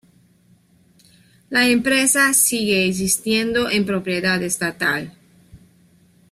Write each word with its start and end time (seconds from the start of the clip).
La 1.51 1.67
empresa 1.67 2.33
sigue 2.33 2.87
existiendo 2.87 3.69
en 3.69 3.85
propiedad 3.85 4.41
estatal. 4.41 5.15